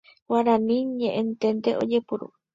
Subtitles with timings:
[0.29, 2.27] Guarani ñe'ẽténte ojepuru.